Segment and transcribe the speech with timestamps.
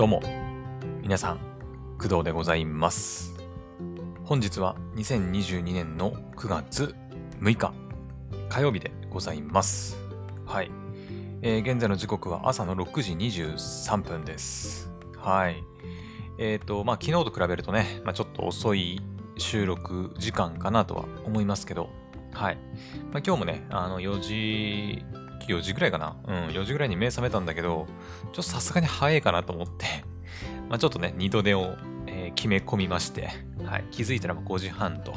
[0.00, 0.22] どうも、
[1.02, 1.40] 皆さん、
[1.98, 3.34] 工藤でございます。
[4.24, 6.94] 本日は2022年の9月
[7.42, 7.74] 6日、
[8.48, 9.98] 火曜日でございます。
[10.46, 10.70] はい。
[11.42, 14.90] えー現在の時刻は朝の6時23分です。
[15.18, 15.62] はい。
[16.38, 19.02] えっ、と、まあ、昨日と比べるとね、まあ、ちょっと遅い
[19.36, 21.90] 収録時間かなとは思いますけど、
[22.32, 22.56] はい。
[23.12, 25.04] まあ、今日もね、あの、4時、
[25.50, 26.16] 4時ぐらいかな？
[26.26, 27.86] うん、4時ぐらいに目覚めたんだけど、
[28.24, 29.86] ちょっとさすがに早いかなと思って、
[30.68, 31.76] まあ、ちょっとね、二度寝を、
[32.06, 33.28] えー決め込みまして、
[33.64, 35.14] はい、気づいたらもう5時半と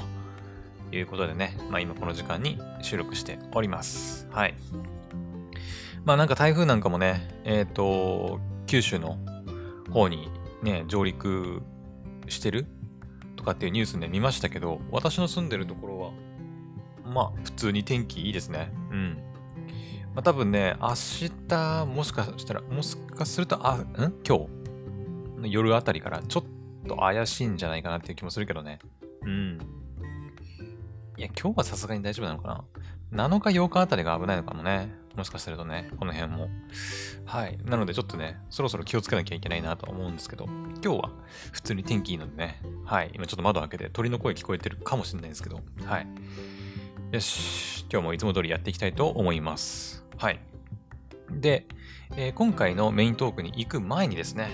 [0.92, 4.28] いうことでね、まあ、今この時間に収録しております。
[4.32, 4.56] はい。
[6.06, 9.18] まあなんか台風なんかもね、えっ、と、九州の
[9.92, 10.30] 方に
[10.64, 11.62] ね、上陸
[12.28, 12.66] してる
[13.36, 16.12] とかっていうニュースで見ましたけど、私の住んでるところは、
[17.06, 18.72] まあ普通に天気いいですね。
[18.92, 19.18] うん。
[20.14, 20.94] まあ多分ね、明
[21.48, 24.14] 日、もしかしたら、もしかすると、あ、ん？
[24.28, 24.48] 今日
[25.42, 28.80] の夜あたりからちょっと怪しいんじゃないかなっていう気もするけどね。
[29.24, 29.60] うん。
[31.18, 32.64] いや、今日はさすがに大丈夫なのか
[33.12, 34.94] な ?7 日、8日あたりが危ないのかもね。
[35.16, 36.50] もしかするとね、この辺も。
[37.26, 37.58] はい。
[37.64, 40.46] なのでちょっとね、そろそろ気をつけなきゃいけないなと思うんですけど、
[40.84, 41.12] 今日は
[41.52, 43.12] 普通に天気いいのでね、はい。
[43.14, 46.08] 今ちょっと窓開けて鳥の声聞こえてるかもしれないんですけど、はい。
[47.12, 47.86] よし。
[47.92, 50.03] 今日もいつも通りやっていきたいと思います。
[50.18, 50.40] はい。
[51.32, 51.66] で、
[52.16, 54.50] えー今回のメイントークに行く前にですね、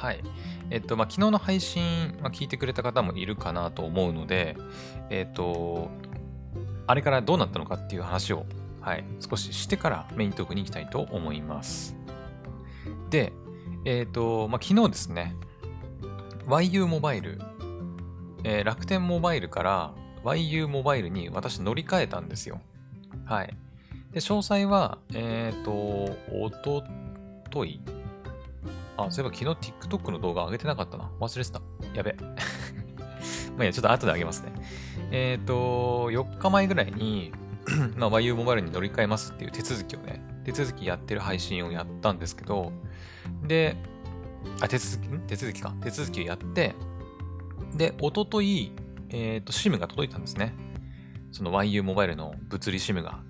[0.00, 0.22] はい。
[0.70, 4.56] えっと、まあ、昨日の配信、まあ、聞いてくれた方もいるかなと思うので、
[5.10, 5.90] えっと、
[6.86, 8.46] あれからどうなったのかっていう話を、
[8.80, 11.96] はい、少ししてからメイントークに行きたいと思います。
[13.10, 13.32] で、
[13.84, 15.34] えっと、まあ、昨日ですね、
[16.46, 17.38] YU モバイル、
[18.44, 19.94] えー楽天モバイルから
[20.24, 22.60] YU モバイルに私乗り換えたんですよ。
[23.26, 23.54] はい。
[24.12, 26.82] で、詳細は、えっ、と、おと
[27.50, 27.80] とい。
[28.96, 31.10] あ、そういえば昨日 TikTok の動画上げてなかったな。
[31.20, 31.62] 忘れてた。
[31.94, 32.16] やべ。
[33.56, 34.52] まあいや、ちょっと後で上げますね。
[35.12, 37.32] えっ、と、4日前ぐらいに、
[37.96, 42.72] まあ、YU モバイルに乗り換えますっていう手続きをね、手続きやってる配信をやったんですけど、
[43.46, 43.76] で、
[44.60, 45.20] あ、手続き、ん？
[45.20, 45.74] 手続きか。
[45.82, 46.74] 手続きをやって、
[47.76, 48.72] で、おととい、
[49.10, 50.52] えっ、と、SIM が届いたんですね。
[51.30, 53.20] その YU モバイルの物理 SIM が。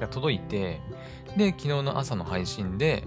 [0.00, 0.80] が届いて、
[1.36, 3.04] で、昨日の朝の配信で、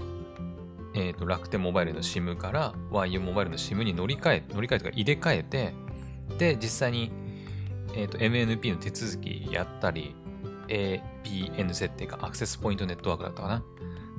[0.93, 5.73] えっ、と、楽天モバイルの SIM から YU モバイルの SIM に乗り換え、乗り換えとか入れ替えて、
[6.37, 7.11] で、実際に、
[7.95, 10.15] えっ、と、MNP の手続きやったり、
[10.67, 13.63] APN 設定か、アクセスポイントネットワークだったかな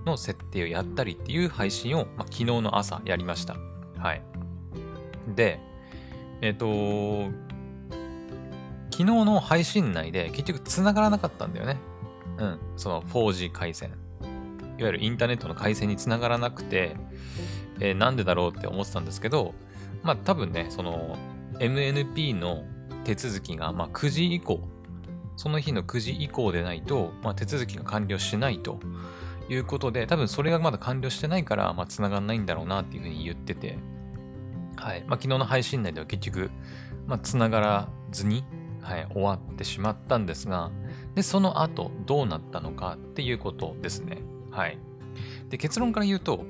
[0.04, 3.56] の設定をやったりっていう配信を、まあ、昨日の朝やりました。
[3.98, 4.22] はい。
[5.34, 5.60] で、
[6.40, 7.30] えっ、と、
[8.90, 11.76] 昨日の配信内で結局繋がらなかったんだよね。
[12.38, 12.58] うん。
[12.76, 13.90] その 4G 回線。
[14.78, 16.96] いわゆるインターネットの回線に繋がらなくて、
[17.80, 19.54] えーなんでだろうって思ってたんですけど、
[20.02, 21.16] まあ多分ね、その
[21.58, 22.64] MNP の
[23.04, 24.60] 手続きがまあ9時以降、
[25.36, 28.80] その日の9時以降でないと、まあ、手続きが完了しないと
[29.48, 33.78] いうことで、多分それがまだ完了してないから、まあ、繋がんないんだろうなっていうふうに言ってて、
[34.76, 35.04] はい。
[35.06, 36.50] まあ、昨日の配信内では結局、
[37.06, 38.44] まあ、繋がらずに、
[38.80, 40.70] はい、終わってしまったんですが、
[41.14, 44.18] で、その後どうなったのかっていうことですね。
[44.50, 44.78] はい。
[45.48, 46.44] で、結論から言うと、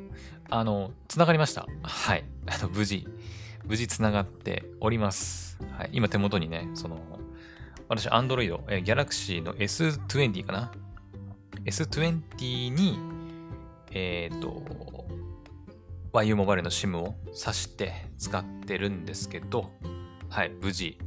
[0.50, 1.66] あの、繋がりました。
[1.82, 2.24] はい。
[2.46, 3.06] あの、無事、
[3.64, 5.58] 無事繋がっております。
[5.72, 5.90] はい。
[5.92, 6.98] 今手元にね、その、
[7.88, 10.72] 私、Android、えー Galaxy の S20 かな
[11.64, 12.98] ?S20 に、
[13.90, 14.62] えっ、と、
[16.12, 19.70] YU モバイルの SIM を挿して使ってるんですけど、
[20.28, 20.98] はい、無事、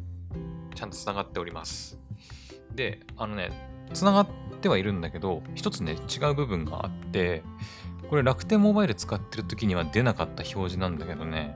[0.74, 1.98] ちゃんと繋がっております。
[2.75, 3.52] で、あのね、
[3.94, 4.28] 繋がっ
[4.62, 7.44] てはいるんだけど、一つね、違う部分があって、
[8.09, 11.56] これ楽天モバイル使ってる時には出なかった表示なんだけどね、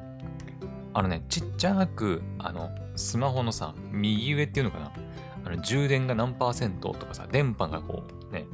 [0.94, 4.92] あのね、ちっちゃく、あの、スマホのさ、右上っていうのかな
[5.46, 8.46] あの充電が何パーセントとかさ、電波がこう、ね、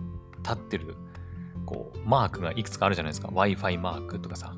[0.44, 0.96] 立ってる、
[1.66, 3.30] こう、マークがいくつかあるじゃないですか。
[3.30, 4.56] Wi-Fi マークとかさ、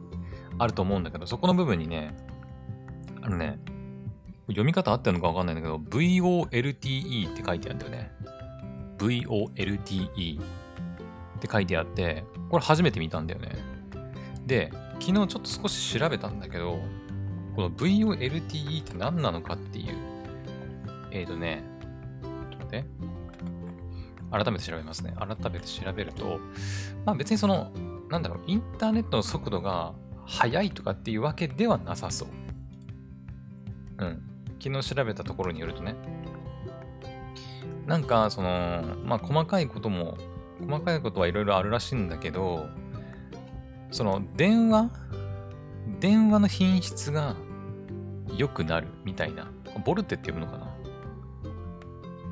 [0.57, 2.17] あると思うんだけど、そこの部分にね、
[3.21, 3.59] あのね、
[4.47, 8.11] 読み方合ってるのかわかんないんだけど、VOLTE って書いてあるんだよね。
[8.97, 13.51] VOLTE って書いてあって、これ初めて見たんだよね。
[14.45, 16.79] で、昨日ちょっと少し調べたんだけど、
[17.55, 19.95] この VOLTE って何なのかっていう、
[21.11, 21.63] えーとね、
[22.21, 22.85] ちょっと待って。
[24.31, 25.13] 改めて調べますね。
[25.17, 26.39] 改めて調べると、
[27.05, 27.71] まあ別にその、
[28.09, 29.93] なんだろう、インターネットの速度が
[30.25, 32.29] 速いとかっていうわけではなさそう。
[33.99, 34.26] うん。
[34.59, 35.95] 昨日調べたところによるとね。
[37.85, 40.17] なんか、その、まあ細かいことも、
[40.59, 42.67] 細かいことはいろいろあるらしいんだけど、
[43.91, 44.89] その電話
[45.99, 47.35] 電話の品質が
[48.35, 49.49] 良くなるみたいな。
[49.85, 50.75] ボルテって読むのかな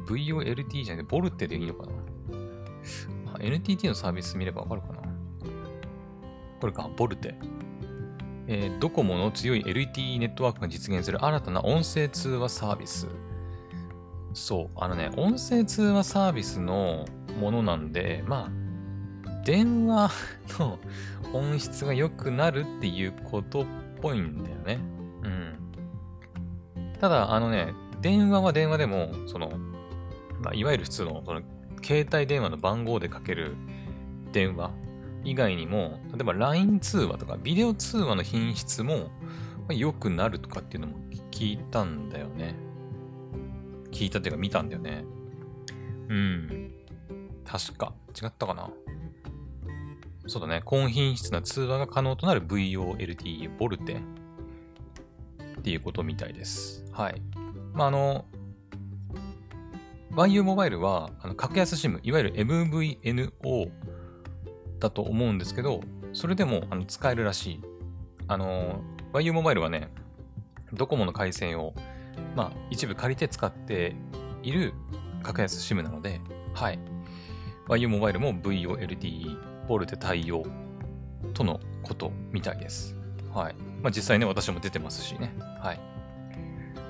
[0.07, 5.01] ?VOLT じゃなくてボルテでいいのかな ?NTT のサービス見ればわかるかな？
[6.60, 7.36] これか、ボルテ。
[8.47, 13.07] えー、ドコモの強い LTE ネットワークが実現する新たな音声通話サービス。
[14.33, 17.06] そう、あのね、音声通話サービスの
[17.39, 20.12] ものなんで、まあ、電話
[20.59, 20.80] の
[21.33, 23.65] 音質が良くなるっていうことっ
[24.01, 24.80] ぽいんだよね。
[25.24, 25.71] うん。
[27.00, 29.51] ただ、あのね、電話は電話でも、その、
[30.41, 31.41] まあ、いわゆる普通の、その、
[31.83, 33.56] 携帯電話の番号でかける
[34.31, 34.71] 電話
[35.25, 39.10] 以外にも、例えば LINE 通話とかビデオ通話の品質も
[39.69, 41.00] 良くなるとかっていうのも
[41.31, 42.56] 聞いたんだよね。
[43.92, 45.04] 聞いたっていうか見たんだよね。
[46.10, 46.72] うん。
[47.44, 47.94] 確か。
[48.22, 48.69] 違ったかな。
[50.27, 50.62] そうだね。
[50.63, 54.01] 高品質な通話が可能となる VOLTE ボルテ
[55.57, 56.86] っていうことみたいです。
[56.92, 57.22] はい。
[57.74, 58.25] まあ、あの、
[60.12, 63.72] YU モバイルは、あの格安 SIM、いわゆる MVNO
[64.80, 65.81] だと思うんですけど、
[66.13, 67.62] それでもあの使えるらしい。
[68.27, 68.81] あの、
[69.13, 69.89] YU モバイルはね、
[70.74, 71.74] ドコモの回線を、
[72.36, 73.95] まあ、一部借りて使って
[74.44, 74.74] いる
[75.24, 76.22] 格安 SIM なので、
[76.54, 76.80] はい。
[77.68, 79.38] YU モバイルも VOLTE
[79.68, 80.44] ボルテ対応
[81.33, 82.95] とのことみたいです。
[83.33, 83.56] はい。
[83.81, 85.36] まあ、実際ね、私も出てますしね。
[85.62, 85.80] はい。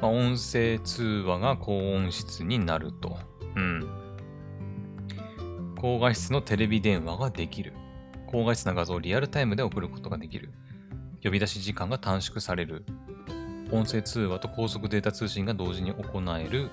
[0.01, 3.17] まあ、音声通話が高音質になると。
[3.55, 4.04] うん。
[5.79, 7.73] 高画質のテレビ電話ができる。
[8.27, 10.51] 高画質な画像をリアルタイムで送ることができる。
[11.23, 12.85] 呼び出し時間が短縮される。
[13.71, 16.69] 音声通話と高速データ通信が同時に行える。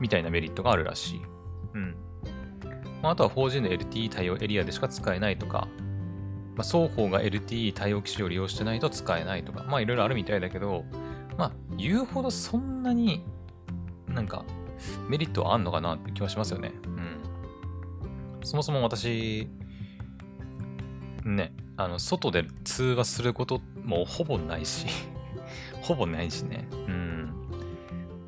[0.00, 1.22] みたいなメリットがあるらしい。
[1.74, 1.94] うん。
[3.02, 5.68] まあ、あとは 4G の LTE 対応エリアでしか使えないとか、
[6.56, 10.84] まあ、双方が LTE 対応機種を利用してないと使えないとか、まあいろいろあるみたいだけど、
[11.38, 13.24] まあ言うほどそんなに
[14.08, 14.44] なんか
[15.08, 16.72] メリットはあんのかなって気はしますよね。
[16.84, 16.99] うん。
[18.42, 19.48] そもそも私、
[21.24, 24.86] ね、あの、外で通話することもほぼないし
[25.82, 26.66] ほぼないしね。
[26.72, 27.32] うん。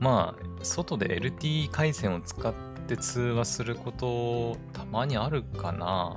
[0.00, 2.52] まあ、外で LTE 回線を使っ
[2.86, 6.16] て通話することたまにあるかな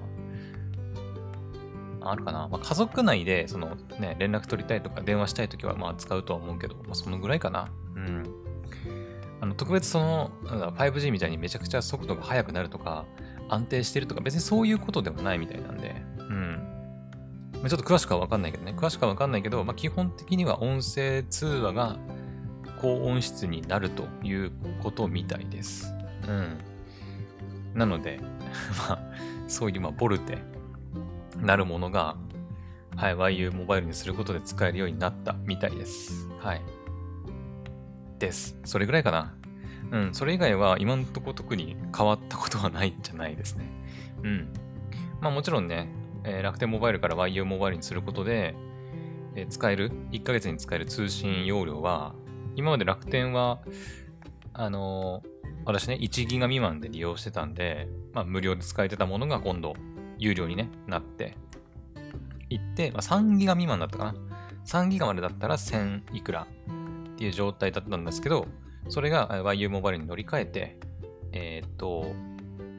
[2.01, 7.71] あるかな、まあ、家族内でそのね、連絡取りたいとか電話したいときはまあ使うとは思うけど、まあそのぐらいかな。
[7.95, 8.23] うん。
[9.41, 13.05] あの特別その 5G みたいにめちゃくちゃ速度が速くなるとか
[13.49, 16.75] 安定してるとか別にそういうことでもないみたいなんで、うん。
[17.53, 18.73] ちょっと詳しくはわかんないけどね。
[18.75, 21.97] 詳しくはわかんないけど、まあ基本的には音声通話が
[22.81, 24.51] 高音質になるという
[24.81, 25.93] ことみたいです。
[26.27, 26.57] うん。
[27.73, 28.19] なので、
[28.89, 28.99] まあ、
[29.47, 30.37] そういう、まあ、ボルテ
[31.37, 32.15] なるものが、
[32.95, 36.29] はい、YU モバイルにすることで使えるようになったみたいです。
[36.39, 36.61] はい。
[38.19, 38.57] です。
[38.63, 39.33] それぐらいかな。
[39.91, 43.69] うん、それ以外は今のところ特に変わったことはないんじゃないですね。
[44.23, 44.47] うん。
[45.21, 45.89] まあもちろんね、
[46.23, 48.55] えー、楽天モバイルから YU モバイルにすることで、
[49.35, 52.15] えー、使える、1ヶ月に使える通信容量は、
[52.55, 53.59] 今まで楽天は、
[54.53, 55.35] あのー
[55.65, 59.73] 私ね、1ギガ未満で利用してたんで、まあ、無料で使えてたものが今度、
[60.17, 61.35] 有料に、ね、なって、
[62.49, 64.15] いって、まあ、3ギガ未満だったかな。
[64.65, 68.47] 3ギガまでだったら1000いくらっていう状態だったんですけど、
[68.89, 70.77] それが YU モバイルに乗り換えて、
[71.31, 72.13] えっ、ー、と、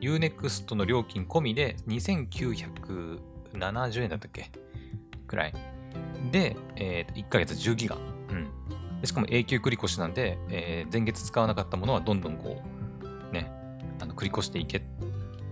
[0.00, 4.50] Unext の料金込みで2970円だったっけ？
[5.26, 5.54] くらい。
[6.30, 7.96] で、えー、1ヶ月10ギガ。
[7.96, 8.50] うん。
[9.04, 12.62] しかも永久繰越しなんで、えー、前月使わなかったものはどんどんこ
[13.30, 13.50] う、ね、
[14.00, 14.82] あの繰り越していけ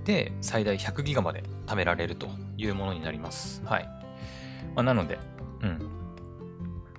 [0.05, 3.63] て、最大100ギガまで貯められるというものになります。
[3.65, 3.89] はい。
[4.75, 5.19] まあ、なので、
[5.63, 5.79] うん。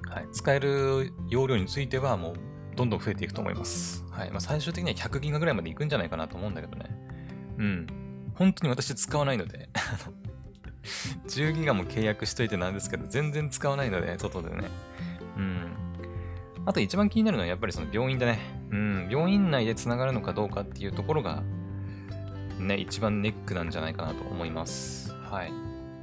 [0.09, 0.27] はい。
[0.31, 2.35] 使える容量についてはもう
[2.75, 4.03] どんどん増えていくと思います。
[4.12, 4.32] はい。
[4.32, 6.86] まあ、最終的には100ギガぐらいまでいくんじゃないかなと思うんだけどね。
[7.58, 7.88] うん。
[8.36, 9.70] 本当に私使わないので
[11.27, 14.70] 10ギガも契約しといてなんですけど、全然使わないので、外でね。
[15.38, 15.72] うん。
[16.65, 18.39] あと一番気になるのはやっぱりその病院だね。
[18.72, 21.44] うん、病院内で繋がるのかどうかっていうところが、
[22.60, 25.13] ね、一番ネックなんじゃないかなと思います。
[25.29, 25.51] はい。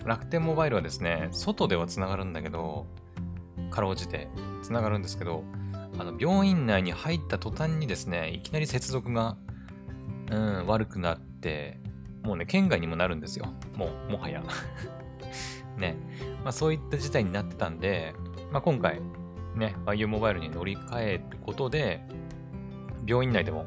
[0.05, 2.87] 楽天モバイルはですね、外では繋がるんだけど、
[3.71, 4.29] かろうじて
[4.63, 5.45] 繋がるんですけど、
[5.99, 9.37] あの病院内に入った途端にですね、いきなり接続が、
[10.31, 11.79] うん、悪くなって、
[12.23, 13.47] もうね、県外にもなるんですよ。
[13.77, 14.43] もう、もはや。
[15.77, 15.97] ね。
[16.43, 18.15] まあそういった事態になってたんで、
[18.51, 19.01] まあ今回、
[19.55, 22.01] ね、YU モバイルに乗り換えることで、
[23.07, 23.67] 病院内でも、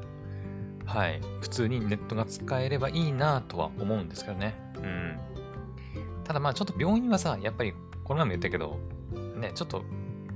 [0.85, 4.55] はい、普通にネットが使えればいいなとは思うんですけどね。
[4.77, 5.17] うん。
[6.23, 8.79] ただまあちょっと病院はさ、やっぱりこの前も言ったけど、
[9.35, 9.83] ね、ちょっと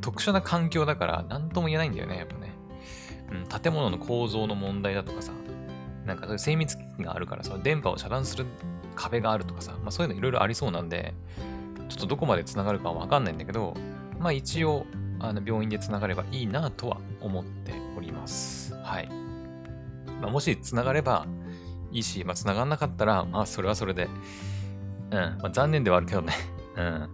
[0.02, 2.54] 特殊な環境だから何とも言えないんだよね、やっぱね。
[3.32, 5.32] うん、建物の構造の問題だとかさ、
[6.06, 8.46] なんかそういう精密機器があるからさ、電波を遮断する
[8.96, 11.14] 壁があるとかさ、まあそういうのいろいろありそうなんで、
[11.90, 13.76] ちょっとどこまで繋がるかはわかんないんだけど、
[14.20, 14.86] まあ一応、
[15.22, 18.74] あの病院で繋がればいいなとは思っております。
[18.76, 19.10] はい。
[20.22, 21.28] まあ、もし繋がれば
[21.92, 24.08] いいし、まあ繋がんなかったら、まあそれはそれで、
[25.12, 26.34] うん、まあ残念ではあるけどね。
[26.78, 27.10] うん。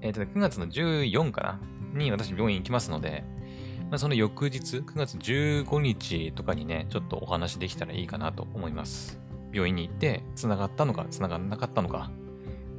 [0.00, 1.60] えっ、ー、と、9月の14かな
[1.96, 3.24] に私病院行きますので、
[3.90, 9.20] まあ、その翌日、9月15日とかにね、ちょっとお話できたらいいかなと思います。
[9.52, 12.10] 病院に行って、繋がったのか、繋がらなかったのか、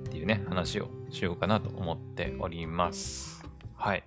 [0.07, 3.45] っていうね、話をしようかなと思っております。
[3.75, 4.03] はい。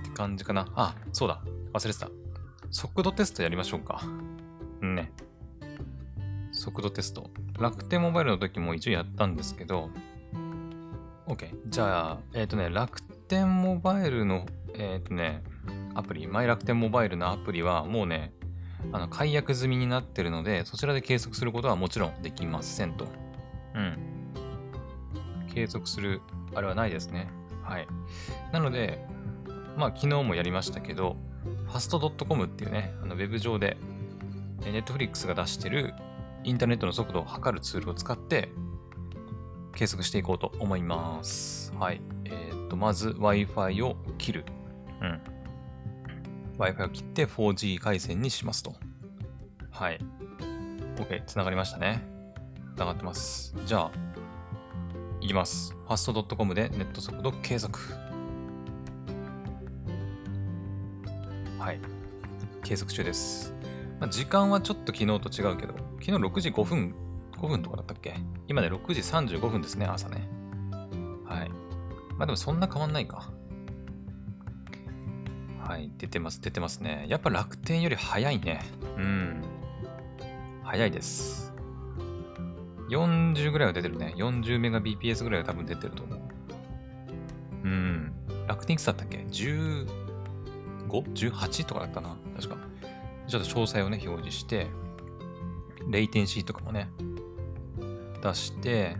[0.00, 0.66] って感じかな。
[0.74, 1.40] あ、そうだ。
[1.72, 2.08] 忘れてた。
[2.70, 4.02] 速度テストやりましょうか。
[4.82, 5.12] ね。
[6.50, 7.30] 速度テスト。
[7.58, 9.90] 楽天モバイルの時も一応やったんですけど、
[11.26, 11.54] OK。
[11.68, 15.42] じゃあ、えっ、ー、とね、楽天モバイルの、えっ、ー、とね、
[15.94, 18.32] アプリ、マイ楽天モバイルのアプリはもうね、
[18.92, 23.06] あの解約済みになってるので、そちらで計測することはもちろんできませんと。
[23.74, 23.98] うん。
[25.52, 26.20] 計測する、
[26.54, 27.28] あれはないですね。
[27.62, 27.86] はい。
[28.52, 29.04] なので、
[29.76, 31.16] まあ、昨日もやりましたけど、
[31.66, 33.76] ファスト .com っていうね、あのウェブ上で、
[34.64, 35.94] ネットフリックスが出してる
[36.42, 38.50] インターネットの速度を測るツールを使って、
[39.74, 41.72] 計測していこうと思います。
[41.78, 42.00] はい。
[42.24, 44.44] えっ、ー、と、まず Wi-Fi を切る。
[45.00, 45.20] うん。
[46.58, 48.74] Wi-Fi を切って 4G 回線にしますと。
[49.70, 50.00] はい。
[50.96, 52.02] OK、つながりましたね。
[52.76, 53.54] つながってます。
[53.64, 53.90] じゃあ、
[55.20, 55.74] いきます。
[55.88, 57.78] fast.com でネット速度計測。
[61.58, 61.80] はい。
[62.62, 63.54] 計測中です。
[64.00, 66.94] まあ、時間はちょっと昨日と違うけど、昨日6時5分
[67.38, 68.16] 5分とかだったっけ？
[68.48, 70.28] 今ね、6時35分ですね、朝ね。
[72.24, 73.30] あでもそんな変わんないか。
[75.60, 77.06] はい、出てます、出てますね。
[77.08, 78.60] やっぱ楽天より早いね。
[78.96, 79.42] うん。
[80.62, 81.54] 早いです。
[82.90, 84.14] 40ぐらいは出てるね。
[84.16, 86.20] 40メガ BPS ぐらいは多分出てると思う。
[87.64, 88.12] うん。
[88.46, 92.16] 楽天いくつだったっけ ?15?18 とかだったな。
[92.36, 92.56] 確か。
[93.26, 94.68] ちょっと詳細をね、表示して、
[95.88, 96.90] レイテンシーとかもね、
[98.22, 98.96] 出して、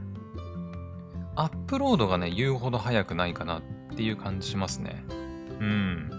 [1.37, 3.63] アップロードがね、言うほど早くないかなっ
[3.97, 5.05] ていう感じしますね。
[5.61, 6.11] うん。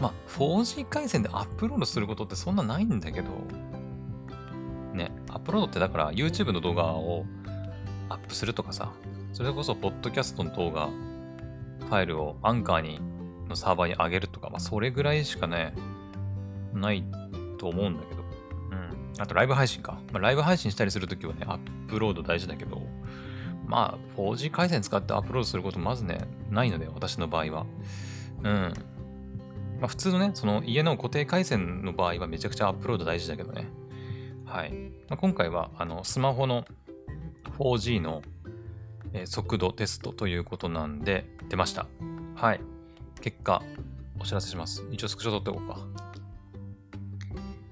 [0.00, 3.28] まあ、4G 回線でアップロードすることってそんなないんだけど、
[4.92, 7.24] ね、アップロードってだから YouTube の動画を
[8.08, 8.92] アップするとかさ、
[9.32, 10.88] それこそ、ポッドキャストの動画、
[11.80, 13.00] ファイルをアンカーに、
[13.48, 15.74] のサーバーに上げるとか、まあ、それぐらいしかね、
[16.72, 17.04] ない
[17.58, 18.15] と思うんだけど、
[19.18, 19.98] あとライブ配信か。
[20.12, 21.58] まあ、ライブ配信したりするときはね、アッ
[21.88, 22.82] プロード大事だけど、
[23.66, 26.18] まあ、4G 回線使ってアップロードすることまずね、
[26.50, 27.66] ないので、私の場合は。
[28.42, 28.72] うん。
[29.80, 33.68] まあ、普通のね、その家の固定回線の場合はめちゃくちゃアップロード大事だけどね。
[34.44, 34.72] はい。
[35.08, 36.64] まあ、今回は、あの、スマホの
[37.58, 38.22] 4G の、
[39.24, 41.86] 速度テストということなんで、出ました。
[42.34, 42.60] はい。
[43.22, 43.62] 結果、
[44.20, 44.84] お知らせします。
[44.90, 45.78] 一応スクショ撮っておこうか。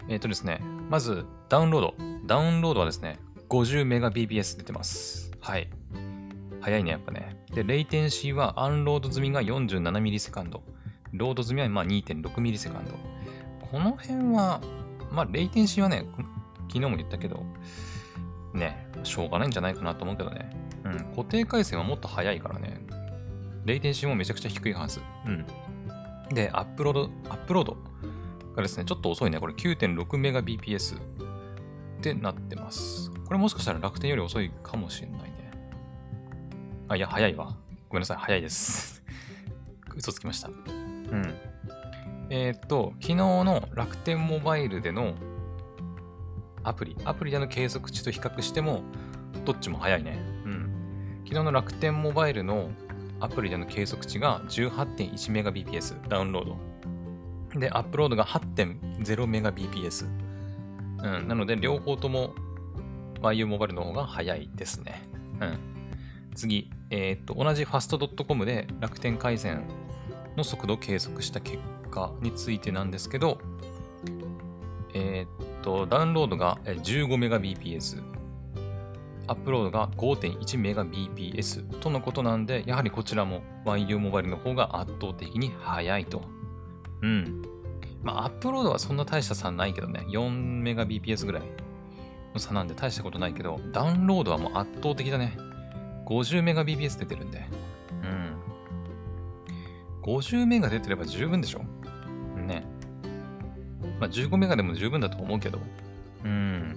[0.09, 0.61] えっ、ー、とですね、
[0.91, 1.95] まず、ダウンロード。
[2.27, 5.31] ダウンロードはですね、50Mbps 出てます。
[5.41, 5.69] はい。
[6.61, 7.45] 早いね、やっぱね。
[7.55, 10.61] で、レイテンシーはアンロード済みが 47ms。
[11.13, 12.71] ロード済みはまあ 2.6ms。
[13.71, 14.61] この辺は、
[15.11, 16.07] まあ、レイテンシーはね、
[16.69, 17.45] 昨日も言ったけど、
[18.53, 20.51] ね、しょうがないんじゃないかなと思うけどね。
[20.85, 22.81] うん、固定回線はもっと早いからね。
[23.65, 25.01] レイテンシーもめちゃくちゃ低いはず。
[25.27, 25.47] うん。
[26.35, 27.77] で、アップロード、アップロード。
[28.55, 29.41] がですね、ちょっと遅いね。
[29.41, 31.01] これ 9.6Mbps っ
[32.01, 33.11] てなってます。
[33.25, 35.51] これもしかしたら楽天より遅いかもしれないね。
[36.89, 37.57] あ、いや、早いわ。
[37.89, 38.17] ごめんなさい。
[38.19, 39.03] 早いです。
[39.97, 40.49] 嘘つきました。
[40.49, 41.35] うん。
[42.31, 45.15] えー、っと、昨日の楽天モバイルでの
[46.63, 48.83] アプリ、アプリでの計測値と比較しても、
[49.45, 50.19] どっちも早いね。
[50.45, 51.23] うん。
[51.25, 52.71] 昨日の楽天モバイルの
[53.21, 56.74] アプリでの計測値が 18.1Mbps ダウンロード。
[57.55, 60.07] で、アップロードが 8.0Mbps。
[61.03, 62.35] うん、なので、両方とも
[63.21, 65.03] YU モバイルの方が早いですね。
[65.41, 65.59] うん。
[66.35, 69.65] 次、えー、っと、同じ fast.com で楽天回線
[70.37, 71.59] の速度を計測した結
[71.91, 73.39] 果についてなんですけど、
[74.95, 78.03] えー、っと、ダウンロードが 15Mbps、
[79.27, 86.34] アップロードが 5.1Mbps とのことなんで、やはりこちらも YU モバイルの方が圧倒的に速いと
[87.03, 87.43] うん。
[88.03, 91.43] まあ、アップロードはそんな大した差ないけどね、4メガ BPS ぐらい
[92.33, 95.37] の差なんで大したことないけど、ダウンロードはもう圧倒的だね。
[96.07, 97.47] 50メガ BPS 出てるんで。
[98.03, 98.35] うん
[100.03, 101.61] 50メガ出てれば十分でしょ？
[102.37, 102.67] ね。
[103.99, 105.59] まあ、15メガでも十分だと思うけど。
[106.25, 106.77] うん。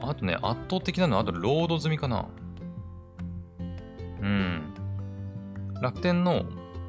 [0.00, 2.26] あとね、圧倒的なのは、あとロード済みかな。
[4.22, 4.74] うん。
[5.82, 6.44] 楽天の、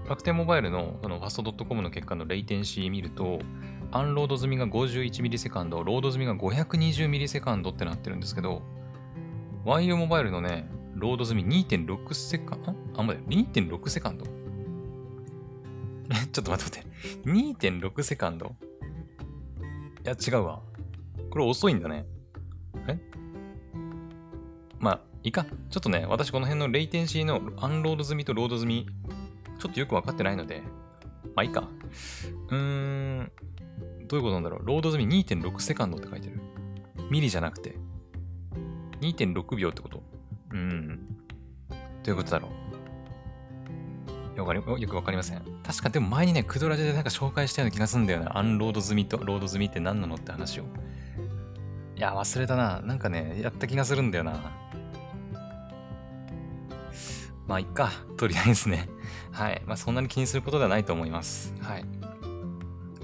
[0.07, 3.39] 楽天モバイルのそのファスト .com の結果のレイテンシー見ると、
[3.91, 8.62] アンロード済みが51ミリセカンド、ロード済みが520ミリセカンドってなってるんですけど、
[9.65, 14.25] YU モバイルのね、ロード済み2.6セカンドあ、待って、2.6セカンド？
[16.12, 17.29] え、 ちょっと待って待って。
[17.29, 18.55] 2.6セカンド？
[20.05, 20.62] いや、違うわ。
[21.29, 22.05] これ遅いんだね。
[22.88, 23.00] え？
[24.79, 25.45] まあ、いいか。
[25.69, 28.86] ちょっとね、私この辺のレイテンシーのアンロード済みとロード済み、
[29.60, 30.62] ちょっとよくわかってないので、
[31.36, 31.67] まあいいか。
[32.50, 33.31] うーん、
[34.07, 34.65] どういうことなんだろう。
[34.65, 36.41] ロード済み2.6セカンドって書いてる。
[37.10, 37.75] ミリじゃなくて、
[39.01, 40.03] 2.6秒ってこと
[40.51, 40.88] うん。
[41.69, 41.75] ど
[42.07, 42.63] ういうことだろう。
[44.36, 45.41] よくわかりません。
[45.63, 48.38] 確かでも前にね、クドラジでなんか紹介したような気がするんだよな。
[48.38, 50.63] アンロード済みとロード済みって何なのって話を。
[51.95, 52.81] いや、忘れたな。
[52.81, 54.51] なんかね、やった気がするんだよな。
[57.47, 57.91] まあ、いっか。
[58.17, 58.89] とりあえずね。
[59.31, 59.62] はい。
[59.65, 61.53] まあ、そんなに気にすることではないと思います。
[61.62, 61.85] はい。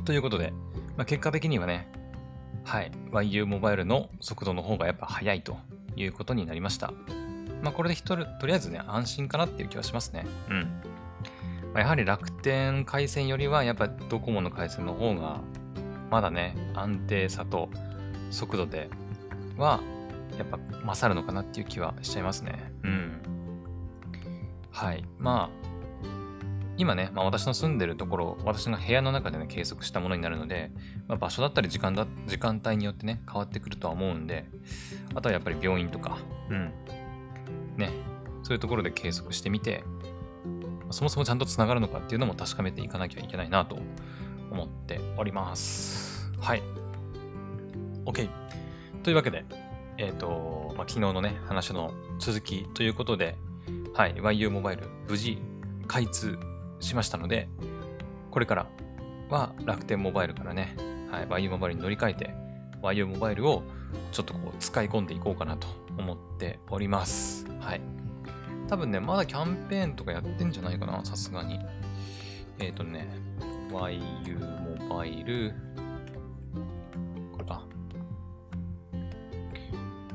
[0.06, 0.54] ということで、
[0.98, 1.92] まあ、結果的にはね、
[2.64, 5.58] はい、YU モバイルの速度の方がやっぱ速いと
[5.96, 6.94] いうことになりました。
[7.62, 10.26] まあ、これで人とりあえずね、安心かなっていう気はしますね。
[10.50, 10.82] うん。
[11.74, 15.42] まあ、やはり楽天回線よりは、やっぱドコモの回線の方が、
[16.10, 17.70] まだね、安定さと
[18.32, 18.90] 速度で
[19.58, 19.82] は、
[20.38, 22.72] やっぱ勝るのかなっていう気はしちゃいますね。
[22.84, 23.19] うん。
[24.72, 25.04] はい。
[25.18, 25.70] まあ、
[26.78, 30.72] 今ね、まあ、私の住んでるところ、私の部屋の中でね、計測したものになるので、
[31.08, 34.46] まあ、場所だったり時間だ、時間帯によってね、変わってくるとは思うんで、
[35.14, 36.18] あとはやっぱり病院とか、
[36.50, 36.72] うん。
[37.76, 37.92] ね、
[38.44, 39.84] そういうところで計測してみて、
[40.92, 43.78] そもそもちゃんとつながるのかっていうのも確かめていかなきゃいけないなと
[44.50, 46.32] 思っております。
[46.40, 46.64] はい。
[48.06, 48.30] OK。
[49.04, 49.46] というわけで、
[49.98, 53.36] えっ、ー、と、まあ、昨日のね、話の続きということで、
[54.00, 55.38] はい、YU モバイル無事
[55.86, 56.40] 開通
[56.80, 57.50] しましたので、
[58.32, 58.68] これから
[59.30, 60.74] は楽天モバイルからね、
[61.12, 62.34] はい、YU モバイルに乗り換えて、
[62.82, 63.62] YU モバイルを
[64.14, 67.46] ちょっとこう使い込んでいこうかなと思っております。
[67.60, 67.82] はい。
[68.70, 71.60] 多分ね、まだキャンペーンとかやってんじゃないかな、さすがに。
[72.58, 73.10] えっ、ー、とね、
[73.70, 75.54] YU モバイル、
[77.34, 77.64] これか。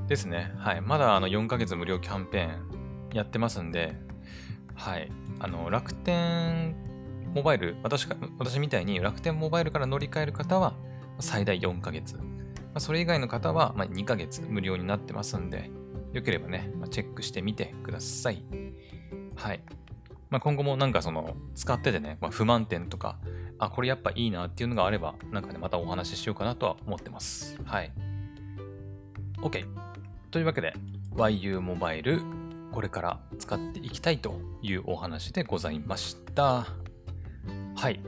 [0.09, 0.55] ですね。
[0.57, 0.81] はい。
[0.81, 2.74] まだあの4ヶ月無料キャンペーン
[3.14, 3.96] やってますんで、
[4.74, 5.11] はい。
[5.38, 6.74] あの、楽天
[7.33, 8.07] モバイル、私
[8.38, 10.74] 私みたいに楽天モバイルから乗り換える方は
[11.20, 12.18] 最大4ヶ月。
[12.74, 15.70] ま、それ以外の方はま2ヶ月無料になってますんで、
[16.12, 18.44] よければね、ま、チェックしてみてください。
[19.37, 19.62] はい。
[20.31, 23.18] まあ、今後もなんかその、使っててね、まあ、不満点とか、
[23.59, 27.57] あ、これやっぱいいなっていうのがあれば、なんかね、またお話ししようかなとは思ってます。
[27.64, 27.92] はい。
[29.38, 29.64] OK。
[30.31, 30.72] というわけで、
[31.14, 32.20] YU モバイル
[32.75, 36.67] これから使っていきたいというお話でございました。
[37.77, 38.01] はい。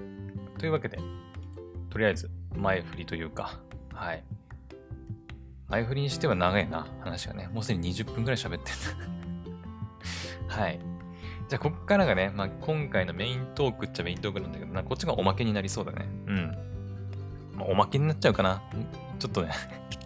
[0.58, 0.98] というわけで、
[1.88, 3.60] とりあえず前振りというか、
[3.94, 4.24] はい。
[5.68, 7.48] 前振りにしては長いな、話がね。
[7.54, 8.76] もうすでに20分くらい喋ってる。
[10.50, 10.80] はい。
[11.48, 16.08] じゃあ、こっからがね、まあ、今回のメイントークっちゃメイントークなんだけどな、こっちがおまけになりそうだね。
[16.26, 16.58] うん。
[17.54, 18.64] まあ、おまけになっちゃうかな。
[19.20, 19.52] ちょっとね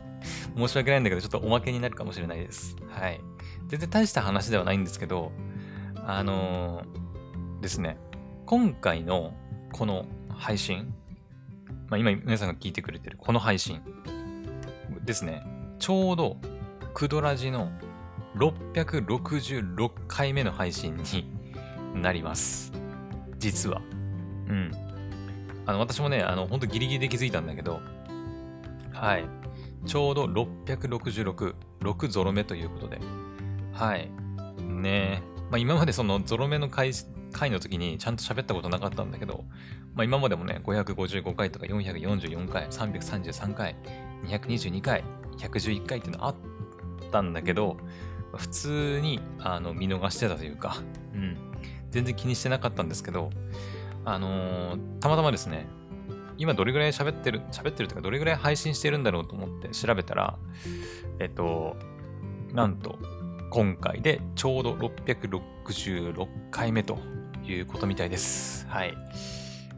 [0.55, 2.77] 申し訳ないんだけど、ちょっとおまけになるかもしれないです。
[2.91, 3.23] はい。
[3.71, 5.31] 全然大した話ではないんですけど、
[6.05, 7.99] あのー、ですね、
[8.47, 9.33] 今回の
[9.73, 10.93] この配信、
[11.89, 13.81] まあ、今皆さんが聞いてくれてるこの配信
[15.05, 15.45] ですね、
[15.79, 16.37] ちょうど
[16.95, 17.71] クドラジの
[18.37, 21.31] 666回目の配信に
[21.95, 22.73] なります。
[23.39, 23.81] 実は。
[24.49, 24.73] うん。
[25.67, 27.81] あの、私もね、あの、ほんとギリギリで気づいたんだけど、
[28.93, 29.25] はい。
[29.87, 33.01] ちょうど666、6ゾロ目ということで、
[33.81, 34.11] はい。
[34.63, 36.93] ねまあ、今までそのゾロ目の回
[37.33, 39.45] 回の時にちゃんと喋ったことなかったんだけど、
[39.95, 43.77] まあ、今までもね、555回とか444回、333回、
[44.27, 45.03] 222回、
[45.39, 46.35] 111回っていうのあっ
[47.11, 47.79] たんだけど、
[48.37, 50.77] 普通にあの見逃してたというか、
[51.15, 51.37] うん、
[51.91, 53.31] 全然気にしてなかったんですけど、
[54.05, 55.67] あのー、たまたまですね、
[56.37, 60.39] 今どれぐらい喋ってる、喋ってるというか、どれぐらい配信してるんだろうと思って調べたら、
[61.19, 61.77] えっと、
[62.53, 62.99] なんと、
[63.51, 66.99] 今回でちょうど666回目と
[67.45, 68.65] いうことみたいです。
[68.69, 68.97] はい。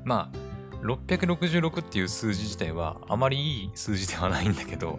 [0.04, 4.98] まあ、666っていう数字自体はあまりいい数字ではないんだけど、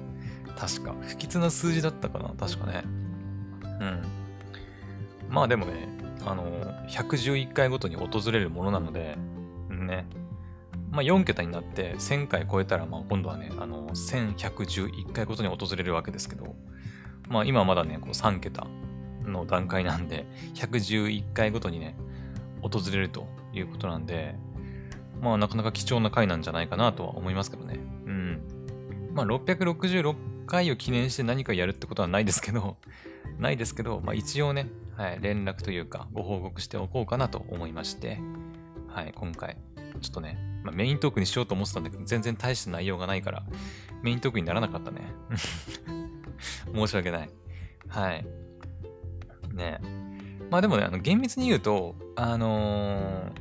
[0.57, 2.83] 確か、不吉な数字だったかな確かね。
[2.85, 4.01] うん。
[5.29, 5.87] まあでもね、
[6.25, 6.43] あの、
[6.87, 9.17] 111回ごとに訪れるものなので、
[9.69, 10.07] ね。
[10.89, 16.55] まあ、4桁になって1000回超えたら、まあ、今度はね、あの、1111回ごとに訪れるわけですけど、
[17.29, 18.67] まあ、今はまだね、こう3桁
[19.25, 21.95] の段階なんで、 111回ごとにね、
[22.61, 24.35] 訪れるということなんで、
[25.21, 27.79] まあ、なかなか貴重な回なんじゃないかなとは思いますけどね。
[28.05, 28.41] うん。
[29.13, 32.77] まあ、666回を記念して何かやるってことはないですけど、
[33.39, 38.19] ないですけど、まあ、一応ね、はい、連絡というか、ご報告しておこうかなと思いまして、
[38.87, 39.57] はい、今回、
[40.01, 43.43] ちょっとね、まあ、メイントークにしようと思ってたんだけど、全然大した内容がないから、
[44.01, 45.01] メイントークにならなかったね。
[46.73, 47.29] 申し訳ない。
[47.87, 48.25] はい。
[49.53, 49.79] ね
[50.49, 53.31] まあでもね、あの厳密に言うと、あの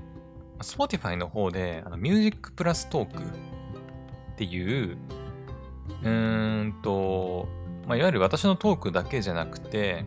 [0.58, 4.96] ー、Spotify の方で、あの、ミュージックプラストークっていう、
[6.02, 7.48] うーんと、
[7.86, 10.04] まあ、いわゆる私のトークだけじゃなくて、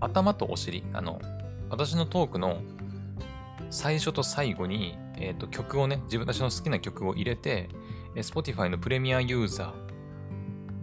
[0.00, 1.20] 頭とお尻、あの、
[1.68, 2.60] 私のトークの
[3.70, 7.68] 最初と最後に、えーと、曲をね、自分たちの好きな曲を入れて、
[8.14, 9.85] Spotify のプレミアユーザー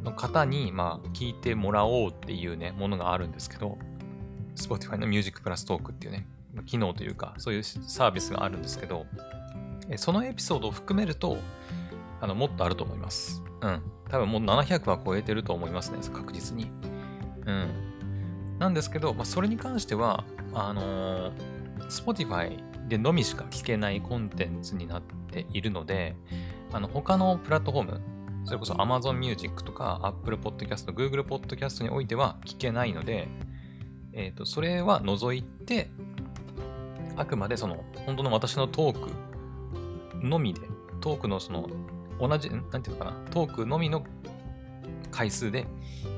[0.03, 3.77] の方に、まあ、聞いてもらおうっていうね、ものがあるんですけど、
[4.55, 6.27] Spotify の Music Plus Talk っていうね、
[6.65, 9.05] 機能というか、そういうサービスがあるんですけど、
[9.97, 11.37] そのエピソードを含めると、
[12.21, 13.43] あの、もっとあると思います。
[13.61, 13.81] うん。
[14.09, 16.69] 多分もう700は超えてると思いますね、確実に。
[17.45, 18.57] うん。
[18.59, 21.33] なんですけど、まあ、それに関しては、あのー、
[21.87, 26.15] Spotify でのみしか聞けないコンテンツになっているので、
[26.71, 28.01] あの、他のプラットフォーム、
[28.45, 33.27] それこそ Amazon Music とか Apple Podcast、Google Podcast においては聞けないので、
[34.13, 35.89] えっ、ー、と、それは除いて、
[37.15, 40.61] あくまでその、本当の私のトークのみで、
[41.01, 41.69] トークのその、
[42.19, 44.03] 同じ、なんていうのかな、トークのみの
[45.11, 45.65] 回数で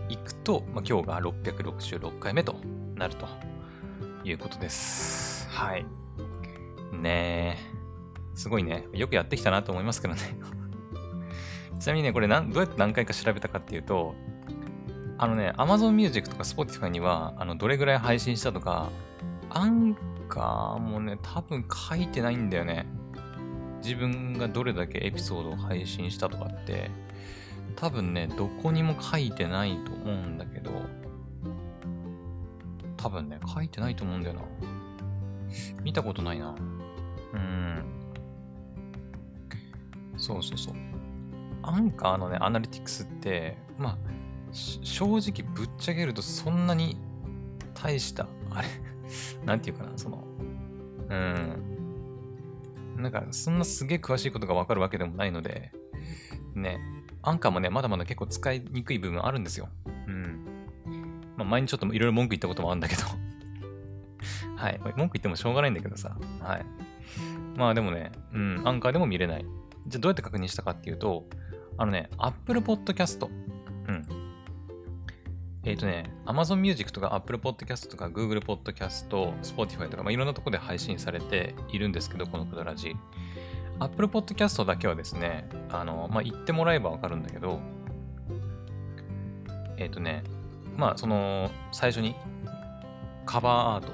[0.10, 2.56] いくと、まあ、今日が666回目と
[2.96, 3.28] なると
[4.24, 5.48] いうことです。
[5.50, 5.86] はい。
[6.92, 7.76] ねえ。
[8.36, 8.88] すごいね。
[8.94, 10.22] よくやってきたなと思いますけどね。
[11.80, 14.16] ちなみにね、これなんどうやって何回か調べたかっていうと、
[15.18, 18.90] あのね、Amazon Music とか Spotify には、あの、どれぐらい配信したとか、
[19.50, 19.96] アン
[20.28, 22.86] カーもね、多分書いてないんだよね。
[23.82, 26.92] 自分がどれだけエピソードを配信したとかって、
[27.76, 30.72] 多分ね、どこにも書いてないと思うんだけど、
[32.98, 34.42] 多分ね、書いてないと思うんだよな。
[35.84, 36.56] 見たことないな。
[37.34, 37.84] うん。
[40.18, 40.76] そうそうそう。
[41.67, 43.97] アンカーのね、アナリティクスって、まあ、
[44.51, 46.97] 正直ぶっちゃけるとそんなに
[47.73, 48.67] 大した、あれ
[49.45, 50.23] なんていうかな、その、
[51.10, 51.75] うん。
[52.97, 55.71] なんか、そんなすげえ詳しいことがわかるわけでもないので、
[56.54, 56.80] ね、
[57.21, 59.67] アンカーもね、まだまだ結構使いにくい部分あるんですよ。
[60.08, 60.45] うん。
[61.36, 63.01] まあ、前にちょっといろいろ文句言ったこともあるんだけど
[64.56, 64.80] はい。
[64.80, 66.15] 文句言ってもしょうがないんだけどさ。
[66.39, 66.65] はい。
[67.58, 69.45] まあでもね、うん、アンカーでも見れない。
[69.88, 71.25] じゃあどうやって確認したかっていうと、
[71.78, 73.26] あのね、Apple Podcast。
[73.26, 74.06] うん。
[75.64, 79.10] えっ、ー、とね、Amazon Music とか Apple Podcast とか Google Podcast、
[79.42, 82.96] Spotify とか、まあ、いろんなところで配信されているんですけど、このくだらじ。
[83.80, 87.60] Apple Podcast だけはですね、あの、まあ、言ってもらえばわかるんだけど、
[89.78, 90.24] えっ、ー、とね、
[90.78, 92.16] まあ、その、最初に
[93.26, 93.92] カバーアート、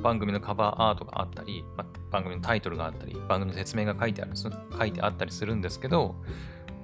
[0.00, 6.14] 番組のカバーアートがあったり、まあ、番組のタイトルがあったり、番組の説明が書いてある、書いてあったりするんですけど、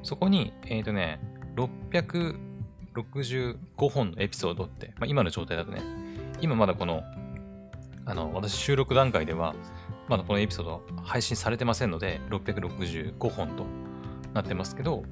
[0.03, 1.21] そこに、えっ、ー、とね、
[1.57, 5.83] 665本のエピソードって、まあ、今の状態だとね、
[6.41, 7.03] 今まだこの、
[8.05, 9.55] あの、私収録段階では、
[10.09, 13.67] まだこのエピソード配信されてませんので、665本と
[14.35, 15.05] なってますけど、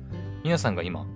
[0.44, 1.06] 皆さんが今、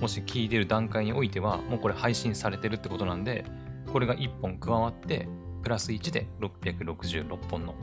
[0.00, 3.44] もし聞いてる段階においては、もうこれ配信されてるってことなんで、
[3.92, 5.28] これが1本加わって、
[5.62, 7.74] プラス1で666本の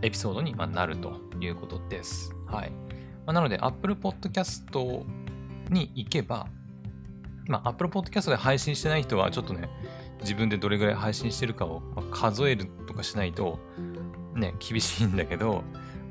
[0.00, 2.34] エピソードになるということです。
[2.46, 2.72] はい。
[3.26, 5.04] まあ、なので、Apple Podcast
[5.70, 6.46] に行けば、
[7.46, 9.68] まあ、Apple Podcast で配信してない人は、ちょっとね、
[10.20, 13.58] 自分でどれぐらい配信してるかを数えるとかしないと、
[14.34, 15.62] ね、厳しいんだけど、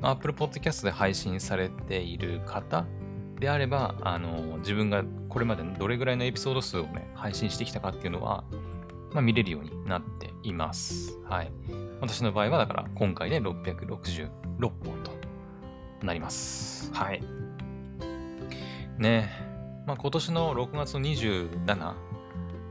[0.02, 2.84] Apple Podcast で配信されている方
[3.38, 8.44] であれば、あの、自分がこれまでどれぐらいのエピソード数をね、配信してきたかっていうのは、
[9.12, 11.18] まあ、見れるようになっています。
[11.24, 11.52] はい。
[12.00, 14.72] 私の場合は、だから今回で666本
[15.02, 15.21] と
[16.06, 16.90] なります。
[16.92, 17.22] はい。
[18.98, 19.30] ね
[19.86, 21.94] まあ、今年の6月の27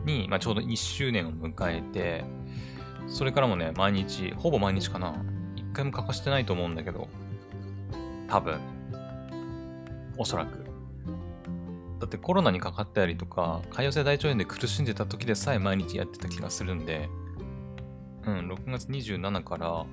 [0.05, 2.23] に、まあ、ちょうど1周年を迎えて、
[3.07, 5.15] それからもね、毎日、ほぼ毎日かな、
[5.55, 7.09] 一回も欠かしてないと思うんだけど、
[8.27, 8.59] 多分、
[10.17, 10.65] おそらく。
[11.99, 17.09] だってコロナにかかったりとか、潰瘍性大腸炎で苦しんでた時でさえ毎日やってた気がするんで、
[18.25, 19.85] うん、6月27から、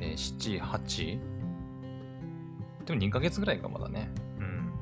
[0.00, 1.39] えー7、8?
[2.90, 4.10] でも2ヶ月ぐらいか、まだね。
[4.38, 4.72] うん。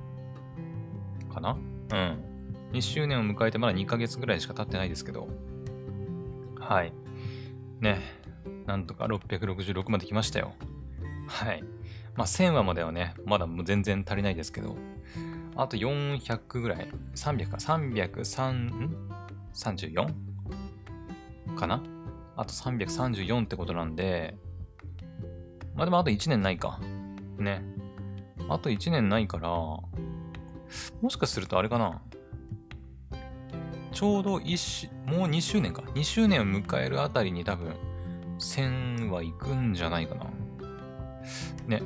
[1.32, 1.52] かな？
[1.52, 1.56] う
[1.94, 2.24] ん。
[2.72, 5.28] 2周年を迎えてまだ2ヶ月ぐらいしか経ってないですけど。
[6.58, 6.92] はい。
[7.80, 8.00] ね。
[8.66, 10.52] なんとか666まで来ましたよ。
[11.26, 11.62] はい。
[12.16, 14.76] まあ、1000話まではね、まだ全然足りないですけど、
[15.56, 18.96] あと400ぐらい、300か、303、ん
[19.54, 20.14] ?34?
[21.56, 21.82] かな？
[22.36, 24.36] あと334ってことなんで、
[25.74, 26.80] まあでもあと1年ないか。
[27.38, 27.62] ね。
[28.48, 29.88] あと1年ないから、も
[31.08, 32.00] しかするとあれかな。
[33.92, 35.82] ちょうど1、もう2周年か。
[35.82, 37.74] 2周年を迎えるあたりに多分、
[38.38, 40.24] 1000は行くんじゃないかな。
[41.66, 41.82] ね。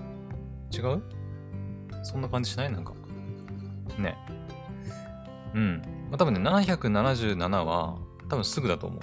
[0.71, 1.03] 違う？
[2.03, 2.73] そんな感じしない？
[2.73, 2.93] なんか。
[3.99, 4.17] ね。
[5.55, 5.83] うん。
[6.11, 7.97] まあ、多分ね、777は、
[8.29, 9.01] 多分すぐだと思う。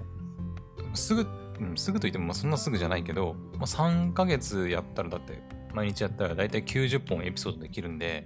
[0.97, 1.27] すぐ、
[1.59, 5.41] うん、すぐと言っても、まあ、そんなすぐじゃないけど、まあ、3ヶ月やったら、だって、
[5.73, 8.25] 毎日やったら、だいたい90本エピソードできるんで、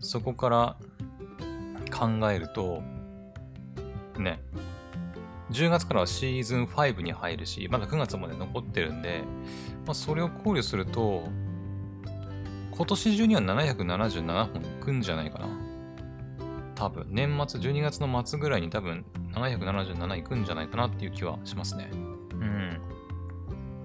[0.00, 0.76] そこから
[1.90, 2.82] 考えると、
[4.18, 4.40] ね、
[5.50, 9.22] 10月からはシーズン5に入るし、まだ9月まで残ってるんで、
[9.86, 11.28] まあ、それを考慮すると、
[12.70, 15.48] 今年中には777本いくんじゃないかな。
[16.74, 21.88] 多分、年末、12月の末ぐらいに多分777いくんじゃないかなっていう気はしますね。
[21.92, 21.94] う
[22.36, 22.80] ん。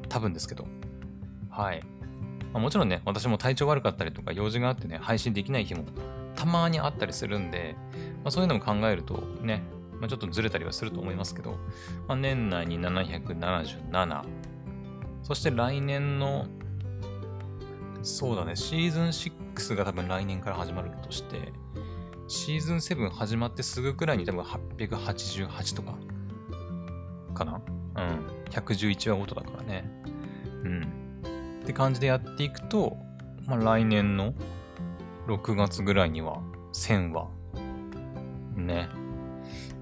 [0.09, 0.67] 多分ですけど。
[1.49, 1.83] はい。
[2.53, 5.85] まあ、もちろんね、私も体調悪かったりとか用事があってね、配信できない日も
[6.35, 7.75] たまにあったりするんで、
[8.23, 9.63] まあ、そういうのも考えるとね、
[9.99, 11.57] まあ、ちょっとずれたりはすると思いますけど、
[12.07, 14.23] まあ、年内に777、
[15.23, 16.47] そして来年の、
[18.01, 21.51] そうだね、シーズン6が多分来年から始まるとして、
[22.27, 25.97] シーズン7始まってすぐくらいに多分888とか、
[27.33, 27.61] かな？
[27.95, 28.25] うん。
[28.51, 29.91] 111話ごとだからね。
[30.63, 30.87] うん。
[31.69, 32.97] って感じでやっていくと、
[33.45, 34.33] まあ来年の
[35.27, 36.41] 6月ぐらいには
[36.73, 37.29] 1000話、
[38.55, 38.89] ね、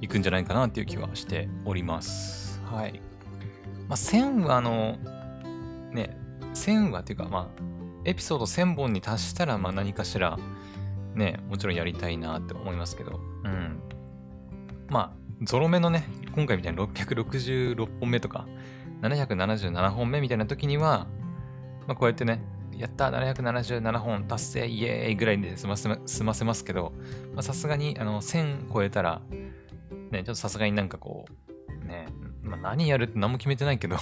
[0.02, 2.62] 行くんじゃないかなっていう気はしております。
[2.66, 3.02] はい。
[3.88, 4.98] まあ1000話の、
[5.94, 6.18] ね、
[6.56, 7.62] 1000話っていうか、まあ、
[8.04, 10.38] エピソード1000本に達したら、まあ何かしら、
[11.16, 13.80] ね、もちろんやりたいなって思いますけど、うん。
[14.90, 18.46] まあ、ゾロ目のね、今回みたいに666本目とか、
[19.04, 21.08] 777本目みたいな時には、
[21.88, 22.42] まあこうやってね、
[22.78, 26.94] やった !777 本達成イエーイぐらいで済ませま済ませますけど、
[27.42, 29.22] さすがにあの1000超えたら、
[30.12, 31.26] ね、ちょっとさすがになんかこ
[31.84, 32.08] う、ね、
[32.44, 33.98] まあ、何やるって何も決めてないけど、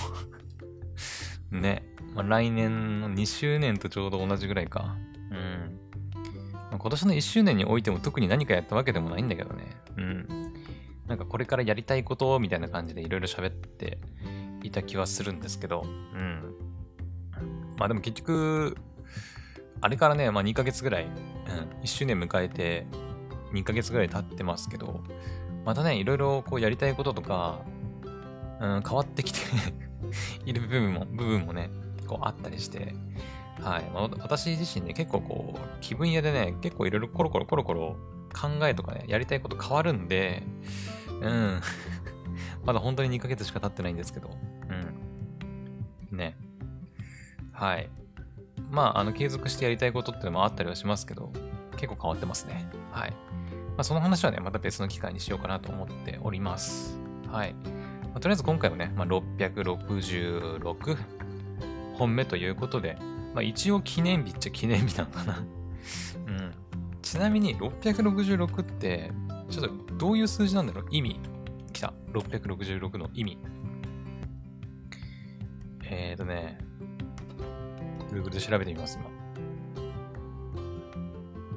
[1.52, 4.98] ね、まあ、来年の2周年とちょうど同じぐらいか。
[5.32, 5.80] うん。
[6.54, 9.64] まあ今年の1周年においても特に何かやったわけでもないんだけどね。
[9.98, 10.28] うん。
[11.08, 14.00] なんかこれからやりたいことみたいな感じでいろいろ喋って
[14.64, 16.65] いた気はするんですけど、うん。
[17.78, 18.78] まあでも結局、
[19.82, 21.12] あれからね、まあ2ヶ月ぐらい、うん、
[21.84, 22.88] 1周年迎えて
[23.54, 25.02] 2ヶ月ぐらい経ってますけど、
[25.66, 27.62] またね、いろいろこうやりたいこととか、
[28.60, 29.40] うん、変わってきて
[30.46, 31.70] いる部分も、部分もね、
[32.08, 32.96] こうあったりして、
[33.62, 33.84] はい。
[33.94, 37.96] まあ、私自身ね、結構こう、気分屋でね、結構いろいろコロコロコロコロ
[38.34, 40.44] 考えとかね、やりたいこと変わるんで、
[41.22, 41.62] うん。
[42.66, 44.30] まだ本当に2ヶ月しか経ってないんですけど、
[47.56, 47.90] はい。
[48.70, 51.32] まあ、あの、継続してやりたいことってのもあったりはしますけど、
[51.78, 52.70] 結構変わってますね。
[52.92, 53.12] はい。
[53.12, 53.18] ま
[53.78, 57.00] あ、その話はね、また別の機会にしようかなと思っております。
[57.32, 57.54] はい。
[57.54, 60.98] まあ、とりあえず今回はね、まあ、666
[61.96, 62.98] 本目ということで、
[63.34, 65.40] まあ、一応記念日っちゃ記念日なのかな。
[66.28, 66.52] うん。
[67.02, 69.12] ちなみに666って、
[69.50, 70.88] ちょっとどういう数字なんだろう？
[70.92, 71.20] 意味。
[71.72, 71.94] 来た。
[72.14, 73.38] 666の意味。
[75.84, 76.58] えーとね、
[78.16, 78.98] Google で調べてみます、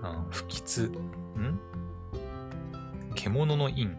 [0.02, 0.10] 今。
[0.10, 0.82] うん、不吉。
[0.82, 1.60] ん？
[3.14, 3.96] 獣の印。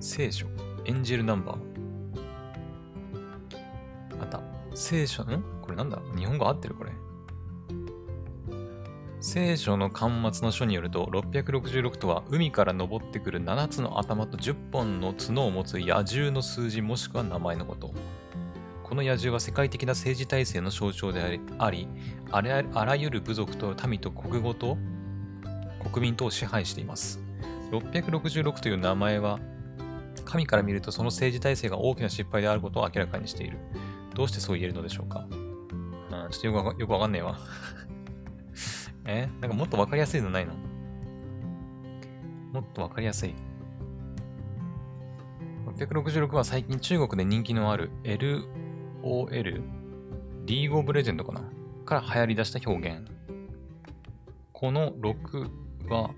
[0.00, 0.46] 聖書。
[0.84, 1.58] エンジェルナンバー。
[4.20, 4.42] あった。
[4.74, 5.42] 聖書、ん？
[5.62, 5.98] これなんだ？
[6.14, 6.92] 日本語合ってるこれ。
[9.20, 17.92] 聖書の巻末の書によると、666とは海から昇ってくる7つの頭と10本の角を持つ野獣の数字もしくは名前のこと。
[18.88, 21.86] この野獣は世界的な政治体制の象徴であり、
[22.32, 24.78] ありあらゆる部族と民と国語と
[25.92, 27.20] 国民とを支配しています。
[27.70, 29.40] 666という名前は、
[30.24, 33.58] 神から見るとその政治体制が大きな失敗であることを明らかにしている。
[34.14, 37.38] どうしてそう言えるのでしょうか、うん、ちょっとよくわかよくわかんねえわ。
[39.04, 39.28] え？
[39.40, 40.54] なんかもっとわかりやすいのないの？
[42.52, 43.34] もっとわかりやすい。
[45.76, 47.90] 666は最近中国で人気のある
[49.02, 49.62] LOL、
[50.44, 51.42] リーグオブレジェンドかな？
[51.84, 53.06] から流行り出した表現。
[54.52, 55.50] この6
[55.88, 56.10] は、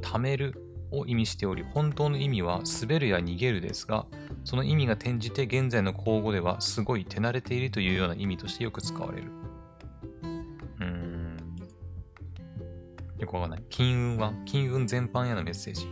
[0.00, 0.54] 貯める
[0.90, 4.06] を意味しており、本当の意味は滑るや逃げるですが、
[4.44, 9.30] その意味が転じて現在の口語ではすごい手慣れているというような意味としてよく使われる。
[10.22, 11.36] うーん。
[13.18, 13.62] よくわかんない。
[13.70, 14.32] 金運は？
[14.44, 15.86] 金運全般へのメッセージ。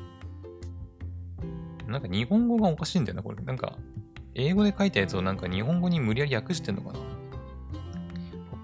[1.86, 3.42] なんか日本語がおかしいんだよな、これ。
[3.42, 3.76] なんか、
[4.34, 6.98] 英語で書いたやつをなんか日本語に無理やり訳してんのかな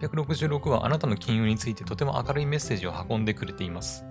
[0.00, 4.04] ？666はあなたの金融についてとても明るいメッセージを運んでくれています。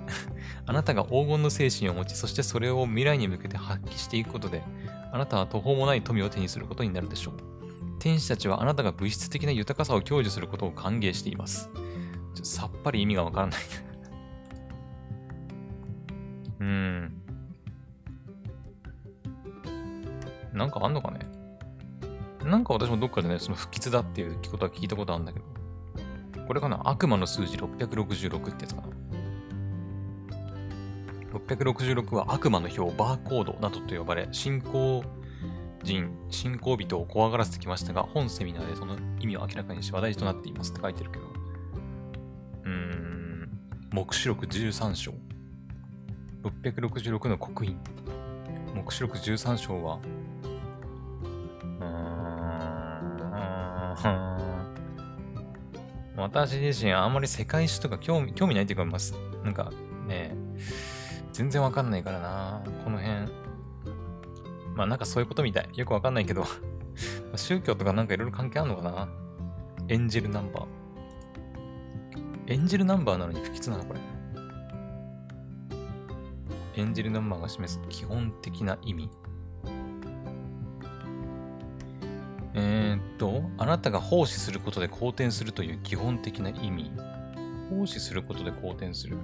[0.66, 4.62] あなたが黄金の精神を持ち、そしてそれを未来に向けて発揮していくことで、
[5.12, 7.34] あなたは途方もない富を手にすることになるでしょう。
[7.98, 11.70] 天使たちはあなたが物質的な豊かさを享受することを歓迎しています。
[12.42, 13.60] さっぱり意味がわからない
[16.60, 17.25] うーん。
[20.56, 21.20] なんかあんのかね？
[22.44, 25.44] なんか私もどっかでね、その不吉だっていうことは聞いたことあるんだけど。
[26.46, 26.80] これかな？
[26.84, 28.88] 悪魔の数字666ってやつかな
[31.38, 35.04] ？666は悪魔の表、バーコードなどと呼ばれ、信仰
[35.82, 41.24] 人、信仰人を怖がらせてきましたが、本セミナーでその意味を明らかにし話題となっていますって書いてるけど。
[42.64, 43.50] うーん、
[43.92, 45.12] 目視録13章。
[46.42, 47.76] 666の刻印。
[48.74, 49.98] 目視録13章は、
[56.16, 59.70] 私自身あんまり世界史とか興味興味ないというか、まあ、なんか
[60.06, 60.34] ね、
[61.32, 63.46] 全然わかんないからな、この辺。
[64.74, 65.68] まあなんかそういうことみたい。
[65.74, 66.44] よくわかんないけど
[67.36, 69.08] 宗教とかなんかいろいろ関係あるのかな
[69.88, 70.66] エンジェルナンバー。
[72.48, 74.00] エンジェルナンバーなのに不吉なのこれ。
[76.76, 79.10] エンジェルナンバーが示す基本的な意味。
[82.58, 86.90] えー、っと、あなたが奉仕することで好転するという基本的な意味。
[87.68, 89.18] 奉仕することで好転する。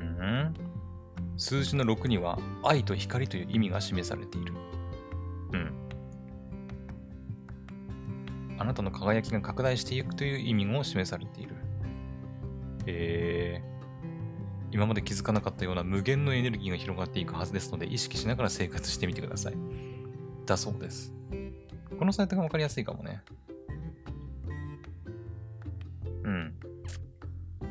[0.00, 0.54] うん。
[1.36, 4.54] 数字の6には愛と光という意味が示されている。
[5.52, 5.74] うん。
[8.58, 11.54] あなたの輝きが拡大していくという意味も示されている。
[12.86, 19.54] えー、今まで気づかなかったような無限のエネルギーが広がっていくはずですので、意識しながら生活してみてください。
[20.46, 21.12] だそうです。
[21.98, 23.22] このサイトがわかりやすいかもね。
[26.24, 26.54] うん。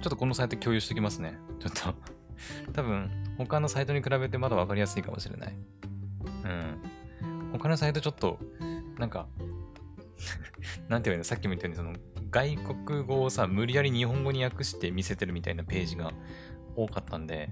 [0.02, 1.38] ちょっとこのサイト共有しておきますね。
[1.60, 1.96] ちょっと
[2.74, 5.56] 多分、他のサイトに比べてまだわかりやすいかもしれない。
[6.46, 7.50] うん。
[7.54, 8.40] 他のサイトちょっと、
[8.98, 9.28] なんか
[10.90, 11.94] なんていうのさっきも言ったように、その、
[12.32, 16.14] 外国語をさ、無理やり日本語に訳して見せてるみたいなページが
[16.76, 17.52] 多かったんで、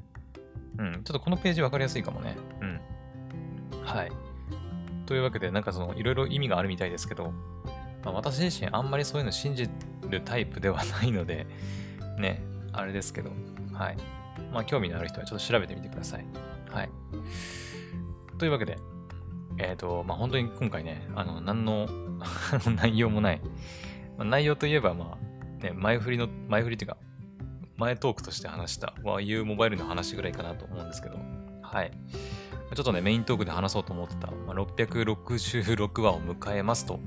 [0.77, 2.35] うん、ちょっとこのページわかりやすいかもね。
[2.61, 2.81] うん。
[3.83, 4.11] はい。
[5.05, 7.33] というわけで、なんかその、いろいろ意味があるみたいですけど、
[8.03, 9.69] まあ、私自身あんまりそういうの信じ
[10.09, 11.47] るタイプではないので、
[12.17, 12.41] ね、
[12.73, 13.31] あれですけど、
[13.73, 13.97] はい。
[14.51, 16.25] まあ、興味のある人はちょっと調べてみてください。
[16.69, 16.89] はい。
[18.37, 18.77] というわけで、
[19.57, 21.87] えっ、ー、と、まあ、本当に今回ね、あの、何の
[22.75, 23.41] 内容もない。
[24.17, 26.97] まあ、内容といえば、まあ、ね、前振りの、前振りっていうか、
[27.77, 31.17] 前トークとして話した YU モバイルの話ぐらいかなと思うんですけど、
[31.61, 31.91] はい。
[32.75, 36.99] ちょっとね、メイントークで話そうと思ってた、まあ、666話を迎えますと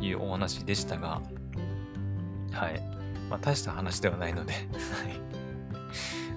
[0.00, 1.20] いうお話でしたが、
[2.52, 2.80] はい。
[3.28, 4.52] まあ、大した話ではないので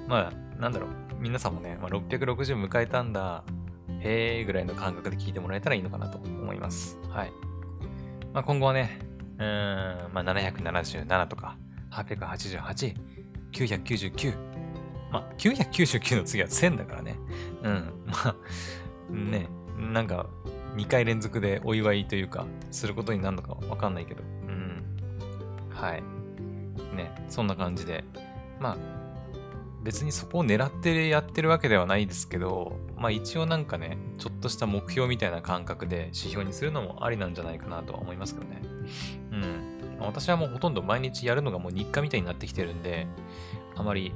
[0.08, 0.90] まあ、なんだろう。
[1.20, 3.44] 皆さんもね、まあ、660迎えたんだ、
[4.02, 6.98] へーぐらいの感覚で聞いてもらえたらいいのかなと思います。
[7.10, 7.32] はい。
[8.34, 9.00] まあ、今後はね、
[9.38, 11.58] うーん、まあ、777とか、
[11.92, 12.96] 888、
[13.52, 14.34] 999、
[15.12, 17.16] まあ、999の次は1000だからね。
[17.64, 17.97] うん。
[18.08, 18.36] まあ、
[19.10, 20.28] ね、なんか、
[20.76, 24.24] 2回連続でお祝いというか、することになるのかわかんないけど。
[24.48, 24.84] うん。
[25.69, 26.04] はい。
[26.96, 28.04] ね、そんな感じで。
[28.60, 28.77] まあ、
[29.84, 38.62] 別にそこを狙ってやってるわけではないですけど、まあ一応なんかね、ちょっとした目標みたいな感覚で指標にするのもありなんじゃないかなとは思いますけどね。
[39.32, 39.77] うん。
[40.00, 43.08] 私はもうほとんど毎日やるのがもう日課みたいになってきてるんで、
[43.75, 44.13] あまりね、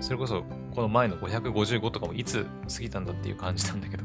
[0.00, 4.04] それこそこの前の555とかもいつ過ぎたんだっていう感じなんだけど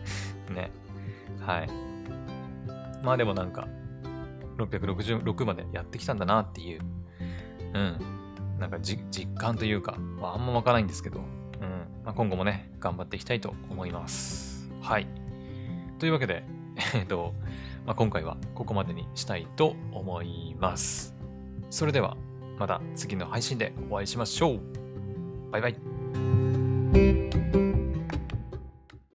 [0.52, 0.70] ね。
[1.40, 1.68] はい。
[3.02, 3.66] まあでもなんか、
[4.58, 6.80] 666までやってきたんだなっていう、
[7.74, 7.98] うん。
[8.58, 11.24] なんか実感というか、まあ、あんまわからないんですけど、うん。
[12.04, 14.70] まあ、今後もね、頑張っていきたいと思います。
[14.82, 15.06] はい。
[15.98, 16.44] というわけで、
[16.94, 17.34] えっと、
[17.86, 21.16] まあ、今回はここまでにしたいと思います。
[21.70, 22.16] それでは、
[22.58, 24.79] また次の配信でお会いしましょう。
[25.50, 26.49] バイバイ。